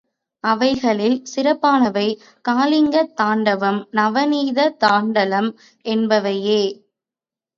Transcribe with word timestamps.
அவைகளில் 0.43 1.17
சிறப்பானவை 1.25 2.05
காளிங்க 2.45 3.03
தாண்டவம், 3.13 3.79
நவநீத 3.91 4.69
தாண்டலம் 4.77 5.51
என்பவையே. 5.85 6.61